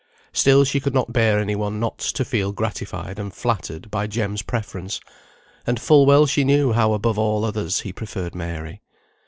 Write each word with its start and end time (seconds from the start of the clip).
Still 0.33 0.63
she 0.63 0.79
could 0.79 0.95
not 0.95 1.13
bear 1.13 1.37
any 1.37 1.55
one 1.55 1.79
not 1.79 1.99
to 1.99 2.25
feel 2.25 2.51
gratified 2.53 3.19
and 3.19 3.31
flattered 3.31 3.91
by 3.91 4.07
Jem's 4.07 4.41
preference, 4.41 4.99
and 5.67 5.79
full 5.79 6.07
well 6.07 6.25
she 6.25 6.43
knew 6.43 6.73
how 6.73 6.93
above 6.93 7.19
all 7.19 7.45
others 7.45 7.81
he 7.81 7.93
preferred 7.93 8.33
Mary. 8.33 8.81